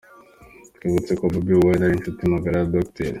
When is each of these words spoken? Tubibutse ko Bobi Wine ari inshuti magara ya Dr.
Tubibutse 0.75 1.11
ko 1.19 1.23
Bobi 1.31 1.53
Wine 1.61 1.83
ari 1.85 1.93
inshuti 1.97 2.31
magara 2.33 2.55
ya 2.59 2.69
Dr. 2.73 3.09